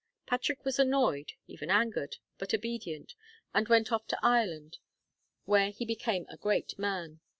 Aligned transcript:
Patrick 0.25 0.65
was 0.65 0.79
annoyed, 0.79 1.33
even 1.45 1.69
angered, 1.69 2.17
but 2.39 2.55
obedient, 2.55 3.13
and 3.53 3.67
went 3.67 3.91
off 3.91 4.07
to 4.07 4.17
Ireland, 4.25 4.79
where 5.45 5.69
he 5.69 5.85
became 5.85 6.25
a 6.27 6.37
great 6.37 6.79
man. 6.79 7.19